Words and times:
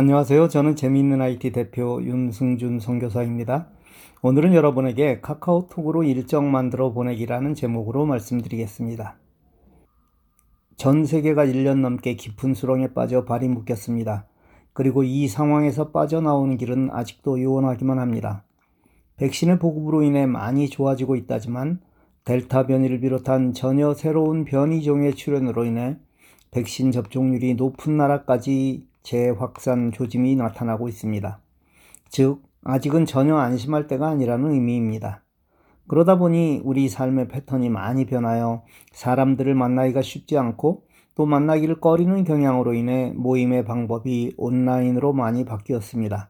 안녕하세요. 0.00 0.46
저는 0.46 0.76
재미있는 0.76 1.20
IT 1.20 1.50
대표 1.50 2.00
윤승준 2.00 2.78
선교사입니다. 2.78 3.66
오늘은 4.22 4.54
여러분에게 4.54 5.20
카카오톡으로 5.20 6.04
일정 6.04 6.52
만들어 6.52 6.92
보내기라는 6.92 7.56
제목으로 7.56 8.06
말씀드리겠습니다. 8.06 9.18
전 10.76 11.04
세계가 11.04 11.46
1년 11.46 11.80
넘게 11.80 12.14
깊은 12.14 12.54
수렁에 12.54 12.94
빠져 12.94 13.24
발이 13.24 13.48
묶였습니다. 13.48 14.28
그리고 14.72 15.02
이 15.02 15.26
상황에서 15.26 15.90
빠져나오는 15.90 16.56
길은 16.56 16.90
아직도 16.92 17.42
요원하기만 17.42 17.98
합니다. 17.98 18.44
백신의 19.16 19.58
보급으로 19.58 20.02
인해 20.02 20.26
많이 20.26 20.68
좋아지고 20.68 21.16
있다지만 21.16 21.80
델타 22.24 22.68
변이를 22.68 23.00
비롯한 23.00 23.52
전혀 23.52 23.92
새로운 23.94 24.44
변이종의 24.44 25.14
출현으로 25.14 25.64
인해 25.64 25.96
백신 26.52 26.92
접종률이 26.92 27.54
높은 27.54 27.96
나라까지 27.96 28.86
재확산 29.08 29.90
조짐이 29.90 30.36
나타나고 30.36 30.86
있습니다. 30.86 31.40
즉, 32.10 32.42
아직은 32.62 33.06
전혀 33.06 33.36
안심할 33.36 33.86
때가 33.86 34.08
아니라는 34.08 34.50
의미입니다. 34.50 35.24
그러다 35.86 36.18
보니 36.18 36.60
우리 36.62 36.90
삶의 36.90 37.28
패턴이 37.28 37.70
많이 37.70 38.04
변하여 38.04 38.64
사람들을 38.92 39.54
만나기가 39.54 40.02
쉽지 40.02 40.36
않고 40.36 40.82
또 41.14 41.24
만나기를 41.24 41.80
꺼리는 41.80 42.22
경향으로 42.22 42.74
인해 42.74 43.14
모임의 43.16 43.64
방법이 43.64 44.34
온라인으로 44.36 45.14
많이 45.14 45.46
바뀌었습니다. 45.46 46.28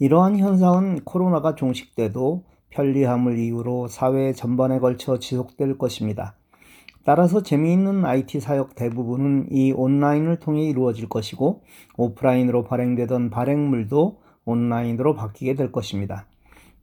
이러한 0.00 0.36
현상은 0.36 1.04
코로나가 1.04 1.54
종식돼도 1.54 2.42
편리함을 2.70 3.38
이유로 3.38 3.86
사회 3.86 4.32
전반에 4.32 4.80
걸쳐 4.80 5.20
지속될 5.20 5.78
것입니다. 5.78 6.34
따라서 7.04 7.42
재미있는 7.42 8.04
IT 8.04 8.40
사역 8.40 8.74
대부분은 8.74 9.48
이 9.50 9.72
온라인을 9.72 10.38
통해 10.38 10.68
이루어질 10.68 11.08
것이고 11.08 11.62
오프라인으로 11.96 12.64
발행되던 12.64 13.30
발행물도 13.30 14.18
온라인으로 14.44 15.14
바뀌게 15.14 15.54
될 15.54 15.72
것입니다. 15.72 16.26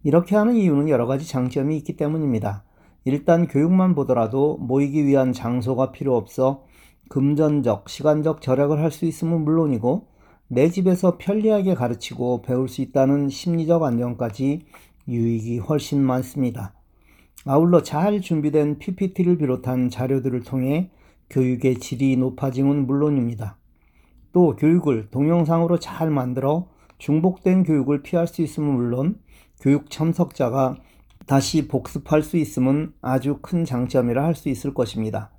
이렇게 0.03 0.35
하는 0.35 0.55
이유는 0.55 0.89
여러 0.89 1.05
가지 1.05 1.27
장점이 1.27 1.77
있기 1.77 1.97
때문입니다. 1.97 2.63
일단 3.05 3.47
교육만 3.47 3.95
보더라도 3.95 4.57
모이기 4.57 5.05
위한 5.05 5.33
장소가 5.33 5.91
필요 5.91 6.15
없어 6.15 6.63
금전적, 7.09 7.89
시간적 7.89 8.41
절약을 8.41 8.79
할 8.79 8.91
수 8.91 9.05
있으면 9.05 9.43
물론이고 9.43 10.07
내 10.49 10.69
집에서 10.69 11.17
편리하게 11.17 11.73
가르치고 11.73 12.41
배울 12.41 12.67
수 12.67 12.81
있다는 12.81 13.29
심리적 13.29 13.83
안정까지 13.83 14.65
유익이 15.07 15.59
훨씬 15.59 16.01
많습니다. 16.01 16.76
아울러 17.45 17.81
잘 17.81 18.19
준비된 18.21 18.79
PPT를 18.79 19.37
비롯한 19.37 19.89
자료들을 19.89 20.43
통해 20.43 20.91
교육의 21.29 21.79
질이 21.79 22.17
높아짐은 22.17 22.87
물론입니다. 22.87 23.57
또 24.33 24.55
교육을 24.55 25.09
동영상으로 25.11 25.79
잘 25.79 26.09
만들어 26.09 26.67
중복된 26.97 27.63
교육을 27.63 28.01
피할 28.01 28.27
수 28.27 28.41
있음은 28.41 28.73
물론 28.73 29.19
교육 29.61 29.89
참석자가 29.89 30.77
다시 31.25 31.67
복습할 31.67 32.23
수 32.23 32.37
있음은 32.37 32.93
아주 33.01 33.39
큰 33.41 33.65
장점이라 33.65 34.23
할 34.23 34.35
수 34.35 34.49
있을 34.49 34.73
것입니다. 34.73 35.31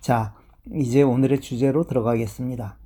자, 0.00 0.34
이제 0.72 1.02
오늘의 1.02 1.40
주제로 1.40 1.84
들어가겠습니다. 1.84 2.78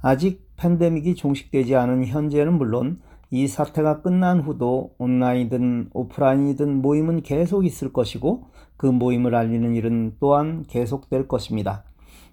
아직 0.00 0.46
팬데믹이 0.56 1.14
종식되지 1.14 1.74
않은 1.74 2.06
현재는 2.06 2.54
물론 2.54 3.00
이 3.30 3.46
사태가 3.46 4.02
끝난 4.02 4.40
후도 4.40 4.94
온라인이든 4.98 5.90
오프라인이든 5.94 6.82
모임은 6.82 7.22
계속 7.22 7.64
있을 7.64 7.92
것이고 7.92 8.46
그 8.76 8.86
모임을 8.86 9.34
알리는 9.34 9.74
일은 9.74 10.16
또한 10.18 10.64
계속될 10.66 11.28
것입니다. 11.28 11.84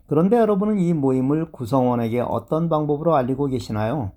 그런데 0.07 0.37
여러분은 0.37 0.79
이 0.79 0.93
모임을 0.93 1.51
구성원에게 1.51 2.21
어떤 2.21 2.69
방법으로 2.69 3.15
알리고 3.15 3.47
계시나요? 3.47 4.13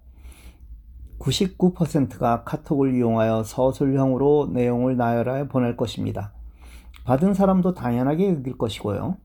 99%가 1.18 2.44
카톡을 2.44 2.94
이용하여 2.94 3.42
서술형으로 3.42 4.50
내용을 4.52 4.96
나열하여 4.96 5.48
보낼 5.48 5.76
것입니다. 5.76 6.32
받은 7.04 7.34
사람도 7.34 7.74
당연하게 7.74 8.30
여길 8.30 8.56
것이고요. 8.56 9.16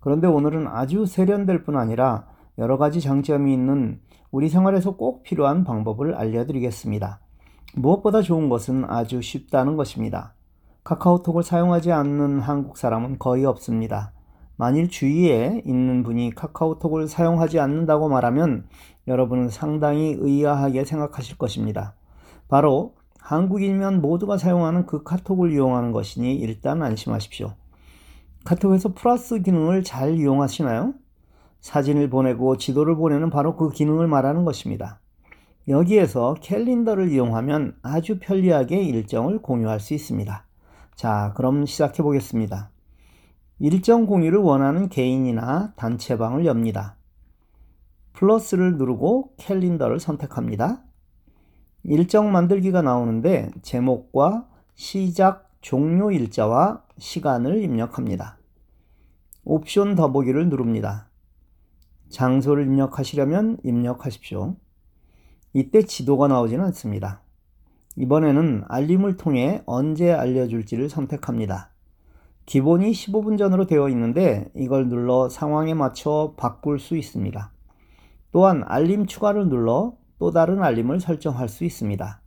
그런데 0.00 0.26
오늘은 0.26 0.66
아주 0.66 1.06
세련될 1.06 1.62
뿐 1.62 1.76
아니라 1.76 2.26
여러 2.58 2.78
가지 2.78 3.00
장점이 3.00 3.52
있는 3.52 4.00
우리 4.36 4.50
생활에서 4.50 4.96
꼭 4.96 5.22
필요한 5.22 5.64
방법을 5.64 6.14
알려드리겠습니다. 6.14 7.20
무엇보다 7.74 8.20
좋은 8.20 8.50
것은 8.50 8.84
아주 8.86 9.22
쉽다는 9.22 9.76
것입니다. 9.76 10.34
카카오톡을 10.84 11.42
사용하지 11.42 11.90
않는 11.90 12.40
한국 12.40 12.76
사람은 12.76 13.18
거의 13.18 13.46
없습니다. 13.46 14.12
만일 14.56 14.90
주위에 14.90 15.62
있는 15.64 16.02
분이 16.02 16.34
카카오톡을 16.34 17.08
사용하지 17.08 17.60
않는다고 17.60 18.10
말하면 18.10 18.66
여러분은 19.08 19.48
상당히 19.48 20.14
의아하게 20.18 20.84
생각하실 20.84 21.38
것입니다. 21.38 21.94
바로 22.46 22.94
한국인이면 23.20 24.02
모두가 24.02 24.36
사용하는 24.36 24.84
그 24.84 25.02
카톡을 25.02 25.50
이용하는 25.52 25.92
것이니 25.92 26.34
일단 26.34 26.82
안심하십시오. 26.82 27.54
카톡에서 28.44 28.92
플러스 28.92 29.40
기능을 29.40 29.82
잘 29.82 30.18
이용하시나요? 30.18 30.92
사진을 31.66 32.08
보내고 32.08 32.58
지도를 32.58 32.94
보내는 32.94 33.28
바로 33.28 33.56
그 33.56 33.70
기능을 33.70 34.06
말하는 34.06 34.44
것입니다. 34.44 35.00
여기에서 35.66 36.34
캘린더를 36.40 37.10
이용하면 37.10 37.74
아주 37.82 38.20
편리하게 38.20 38.80
일정을 38.84 39.42
공유할 39.42 39.80
수 39.80 39.92
있습니다. 39.92 40.46
자, 40.94 41.32
그럼 41.36 41.66
시작해 41.66 42.04
보겠습니다. 42.04 42.70
일정 43.58 44.06
공유를 44.06 44.38
원하는 44.38 44.88
개인이나 44.88 45.72
단체방을 45.74 46.46
엽니다. 46.46 46.94
플러스를 48.12 48.76
누르고 48.76 49.32
캘린더를 49.36 49.98
선택합니다. 49.98 50.84
일정 51.82 52.30
만들기가 52.30 52.80
나오는데 52.82 53.50
제목과 53.62 54.46
시작, 54.76 55.50
종료 55.62 56.12
일자와 56.12 56.84
시간을 56.98 57.60
입력합니다. 57.64 58.38
옵션 59.42 59.96
더보기를 59.96 60.48
누릅니다. 60.48 61.08
장소를 62.08 62.64
입력하시려면 62.64 63.58
입력하십시오. 63.64 64.56
이때 65.52 65.82
지도가 65.82 66.28
나오지는 66.28 66.64
않습니다. 66.66 67.22
이번에는 67.96 68.64
알림을 68.68 69.16
통해 69.16 69.62
언제 69.66 70.12
알려줄지를 70.12 70.88
선택합니다. 70.90 71.70
기본이 72.44 72.92
15분 72.92 73.38
전으로 73.38 73.66
되어 73.66 73.88
있는데 73.88 74.50
이걸 74.54 74.88
눌러 74.88 75.28
상황에 75.28 75.74
맞춰 75.74 76.34
바꿀 76.36 76.78
수 76.78 76.96
있습니다. 76.96 77.52
또한 78.32 78.62
알림 78.66 79.06
추가를 79.06 79.48
눌러 79.48 79.94
또 80.18 80.30
다른 80.30 80.62
알림을 80.62 81.00
설정할 81.00 81.48
수 81.48 81.64
있습니다. 81.64 82.20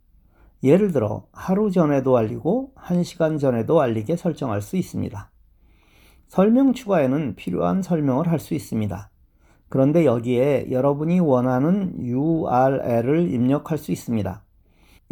예를 0.62 0.92
들어 0.92 1.26
하루 1.32 1.70
전에도 1.70 2.16
알리고 2.16 2.72
1시간 2.76 3.38
전에도 3.38 3.80
알리게 3.80 4.16
설정할 4.16 4.60
수 4.60 4.76
있습니다. 4.76 5.30
설명 6.28 6.74
추가에는 6.74 7.34
필요한 7.36 7.82
설명을 7.82 8.28
할 8.28 8.38
수 8.38 8.54
있습니다. 8.54 9.10
그런데 9.70 10.04
여기에 10.04 10.66
여러분이 10.70 11.20
원하는 11.20 11.94
URL을 12.04 13.32
입력할 13.32 13.78
수 13.78 13.92
있습니다. 13.92 14.44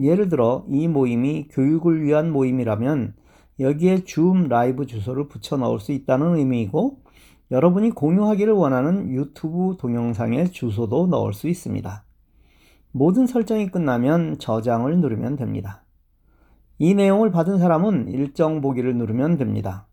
예를 0.00 0.28
들어 0.28 0.66
이 0.68 0.88
모임이 0.88 1.48
교육을 1.48 2.02
위한 2.02 2.30
모임이라면 2.30 3.14
여기에 3.60 4.04
줌 4.04 4.48
라이브 4.48 4.86
주소를 4.86 5.28
붙여 5.28 5.56
넣을 5.56 5.80
수 5.80 5.92
있다는 5.92 6.36
의미이고 6.36 6.98
여러분이 7.50 7.92
공유하기를 7.92 8.52
원하는 8.52 9.10
유튜브 9.10 9.76
동영상의 9.78 10.50
주소도 10.50 11.06
넣을 11.06 11.32
수 11.32 11.48
있습니다. 11.48 12.04
모든 12.92 13.26
설정이 13.26 13.70
끝나면 13.70 14.38
저장을 14.38 14.98
누르면 14.98 15.36
됩니다. 15.36 15.84
이 16.78 16.94
내용을 16.94 17.30
받은 17.30 17.58
사람은 17.58 18.08
일정 18.08 18.60
보기를 18.60 18.96
누르면 18.96 19.36
됩니다. 19.36 19.87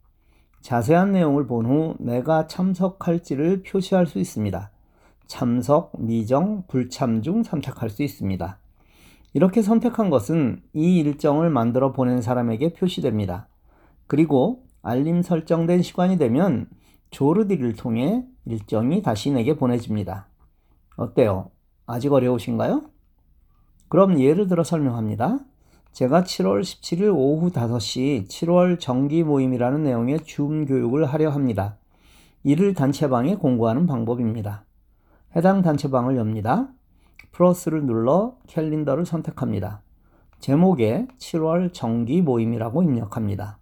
자세한 0.65 1.11
내용을 1.11 1.45
본 1.45 1.67
후 1.67 1.95
내가 1.99 2.47
참석할지를 2.47 3.61
표시할 3.61 4.07
수 4.07 4.17
있습니다. 4.17 4.71
참석, 5.27 5.91
미정, 5.95 6.63
불참 6.67 7.21
중 7.21 7.43
선택할 7.43 7.91
수 7.91 8.01
있습니다. 8.01 8.57
이렇게 9.35 9.61
선택한 9.61 10.09
것은 10.09 10.63
이 10.73 10.97
일정을 10.97 11.51
만들어 11.51 11.91
보낸 11.91 12.19
사람에게 12.19 12.73
표시됩니다. 12.73 13.47
그리고 14.07 14.63
알림 14.81 15.21
설정된 15.21 15.83
시간이 15.83 16.17
되면 16.17 16.65
조르디를 17.11 17.75
통해 17.75 18.25
일정이 18.45 19.03
다시 19.03 19.29
내게 19.29 19.55
보내집니다. 19.55 20.29
어때요? 20.95 21.51
아직 21.85 22.11
어려우신가요? 22.11 22.81
그럼 23.87 24.19
예를 24.19 24.47
들어 24.47 24.63
설명합니다. 24.63 25.37
제가 25.95 26.23
7월 26.23 26.59
17일 26.59 27.15
오후 27.15 27.51
5시 27.51 28.27
7월 28.27 28.77
정기 28.81 29.23
모임이라는 29.23 29.81
내용의 29.83 30.25
줌 30.25 30.65
교육을 30.65 31.05
하려 31.05 31.29
합니다. 31.29 31.77
이를 32.43 32.73
단체방에 32.73 33.35
공고하는 33.35 33.87
방법입니다. 33.87 34.65
해당 35.37 35.61
단체방을 35.61 36.17
엽니다. 36.17 36.67
플러스를 37.31 37.85
눌러 37.85 38.35
캘린더를 38.47 39.05
선택합니다. 39.05 39.83
제목에 40.41 41.07
7월 41.17 41.71
정기 41.71 42.21
모임이라고 42.21 42.83
입력합니다. 42.83 43.59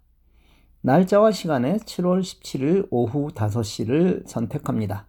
날짜와 0.80 1.30
시간에 1.30 1.76
7월 1.76 2.20
17일 2.20 2.88
오후 2.90 3.28
5시를 3.28 4.26
선택합니다. 4.26 5.06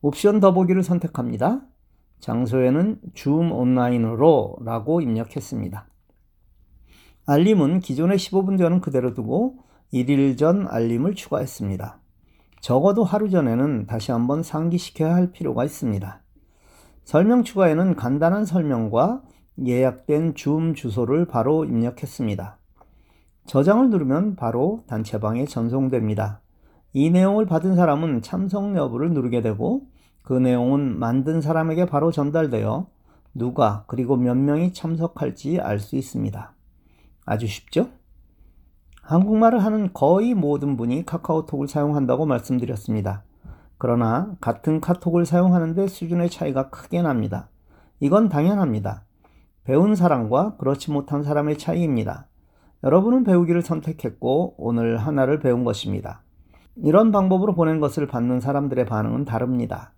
옵션 0.00 0.40
더보기를 0.40 0.84
선택합니다. 0.84 1.60
장소에는 2.20 2.98
줌 3.12 3.52
온라인으로 3.52 4.56
라고 4.64 5.02
입력했습니다. 5.02 5.89
알림은 7.26 7.80
기존의 7.80 8.18
15분 8.18 8.58
전은 8.58 8.80
그대로 8.80 9.14
두고 9.14 9.58
1일 9.92 10.36
전 10.36 10.66
알림을 10.68 11.14
추가했습니다. 11.14 11.98
적어도 12.60 13.04
하루 13.04 13.30
전에는 13.30 13.86
다시 13.86 14.12
한번 14.12 14.42
상기시켜야 14.42 15.14
할 15.14 15.32
필요가 15.32 15.64
있습니다. 15.64 16.22
설명 17.04 17.42
추가에는 17.42 17.96
간단한 17.96 18.44
설명과 18.44 19.22
예약된 19.66 20.34
줌 20.34 20.74
주소를 20.74 21.26
바로 21.26 21.64
입력했습니다. 21.64 22.58
저장을 23.46 23.90
누르면 23.90 24.36
바로 24.36 24.84
단체방에 24.86 25.46
전송됩니다. 25.46 26.40
이 26.92 27.10
내용을 27.10 27.46
받은 27.46 27.76
사람은 27.76 28.22
참석 28.22 28.76
여부를 28.76 29.12
누르게 29.12 29.42
되고 29.42 29.82
그 30.22 30.34
내용은 30.34 30.98
만든 30.98 31.40
사람에게 31.40 31.86
바로 31.86 32.12
전달되어 32.12 32.86
누가 33.34 33.84
그리고 33.86 34.16
몇 34.16 34.36
명이 34.36 34.72
참석할지 34.72 35.60
알 35.60 35.78
수 35.78 35.96
있습니다. 35.96 36.54
아주 37.30 37.46
쉽죠? 37.46 37.90
한국말을 39.02 39.64
하는 39.64 39.92
거의 39.92 40.34
모든 40.34 40.76
분이 40.76 41.06
카카오톡을 41.06 41.68
사용한다고 41.68 42.26
말씀드렸습니다. 42.26 43.22
그러나 43.78 44.34
같은 44.40 44.80
카톡을 44.80 45.24
사용하는데 45.24 45.86
수준의 45.86 46.28
차이가 46.28 46.70
크게 46.70 47.02
납니다. 47.02 47.48
이건 48.00 48.30
당연합니다. 48.30 49.04
배운 49.62 49.94
사람과 49.94 50.56
그렇지 50.56 50.90
못한 50.90 51.22
사람의 51.22 51.56
차이입니다. 51.56 52.26
여러분은 52.82 53.22
배우기를 53.22 53.62
선택했고 53.62 54.56
오늘 54.58 54.96
하나를 54.96 55.38
배운 55.38 55.62
것입니다. 55.62 56.22
이런 56.74 57.12
방법으로 57.12 57.54
보낸 57.54 57.78
것을 57.78 58.08
받는 58.08 58.40
사람들의 58.40 58.86
반응은 58.86 59.24
다릅니다. 59.24 59.92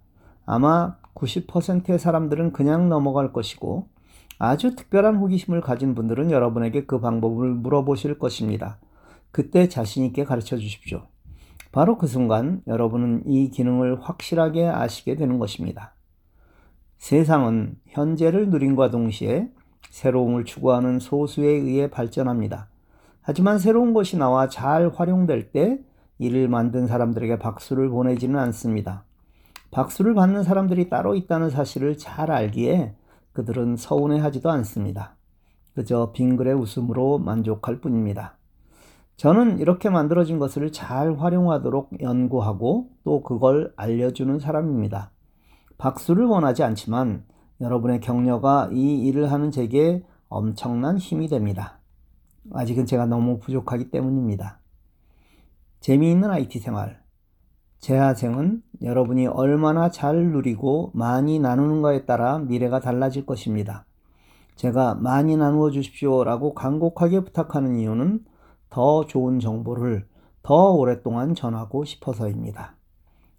아마 0.44 0.96
90%의 1.14 1.99
사람들은 1.99 2.52
그냥 2.52 2.90
넘어갈 2.90 3.32
것이고 3.32 3.88
아주 4.44 4.75
특별한 4.75 5.19
호기심을 5.19 5.61
가진 5.61 5.94
분들은 5.94 6.33
여러분에게 6.33 6.85
그 6.85 6.99
방법을 6.99 7.55
물어보실 7.55 8.19
것입니다. 8.19 8.81
그때 9.31 9.69
자신있게 9.69 10.25
가르쳐 10.25 10.56
주십시오. 10.56 11.03
바로 11.71 11.97
그 11.97 12.09
순간 12.09 12.61
여러분은 12.67 13.23
이 13.27 13.50
기능을 13.50 14.03
확실하게 14.03 14.67
아시게 14.67 15.15
되는 15.15 15.39
것입니다. 15.39 15.94
세상은 16.99 17.77
현재를 17.87 18.50
누림과 18.50 18.91
동시에 18.91 19.49
새로움을 19.91 20.44
추구하는 20.44 20.99
소수에 20.99 21.47
의해 21.47 21.89
발전합니다. 21.89 22.67
하지만 23.21 23.61
새로운 23.61 23.94
것이 23.94 24.17
나와 24.17 24.49
잘 24.49 24.89
활용될 24.89 25.53
때 25.53 25.79
이를 26.19 26.49
만든 26.49 26.89
사람들에게 26.89 27.39
박수를 27.39 27.91
보내지는 27.91 28.41
않습니다. 28.41 29.05
박수를 29.71 30.15
받는 30.15 30.43
사람들이 30.43 30.89
따로 30.89 31.15
있다는 31.15 31.49
사실을 31.49 31.97
잘 31.97 32.33
알기에 32.33 32.97
그들은 33.32 33.76
서운해하지도 33.76 34.50
않습니다. 34.50 35.17
그저 35.75 36.12
빙글의 36.12 36.55
웃음으로 36.55 37.19
만족할 37.19 37.81
뿐입니다. 37.81 38.37
저는 39.17 39.58
이렇게 39.58 39.88
만들어진 39.88 40.38
것을 40.38 40.73
잘 40.73 41.19
활용하도록 41.19 42.02
연구하고 42.02 42.90
또 43.05 43.23
그걸 43.23 43.73
알려주는 43.76 44.38
사람입니다. 44.38 45.11
박수를 45.79 46.26
원하지 46.26 46.62
않지만 46.62 47.25
여러분의 47.61 48.00
격려가 48.00 48.69
이 48.73 49.06
일을 49.06 49.31
하는 49.31 49.50
제게 49.50 50.05
엄청난 50.29 50.99
힘이 50.99 51.29
됩니다. 51.29 51.79
아직은 52.52 52.87
제가 52.87 53.06
너무 53.06 53.38
부족하기 53.38 53.90
때문입니다. 53.90 54.61
재미있는 55.81 56.31
IT 56.31 56.58
생활. 56.58 57.01
재하생은 57.82 58.62
여러분이 58.81 59.26
얼마나 59.26 59.90
잘 59.90 60.31
누리고 60.31 60.93
많이 60.94 61.40
나누는가에 61.40 62.05
따라 62.05 62.38
미래가 62.38 62.79
달라질 62.79 63.26
것입니다. 63.26 63.87
제가 64.55 64.94
많이 64.94 65.37
나누어 65.37 65.73
주십시오 65.73 66.23
라고 66.23 66.55
간곡하게 66.55 67.25
부탁하는 67.25 67.75
이유는 67.75 68.25
더 68.70 69.05
좋은 69.05 69.40
정보를 69.40 70.06
더 70.43 70.70
오랫동안 70.70 71.34
전하고 71.34 71.84
싶어서입니다. 71.84 72.76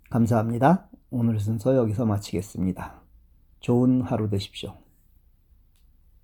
감사합니다. 0.10 0.90
오늘 1.10 1.40
순서 1.40 1.78
여기서 1.78 2.06
마치겠습니다. 2.06 3.02
좋은 3.62 4.02
하루 4.02 4.30
되십시오. 4.30 4.83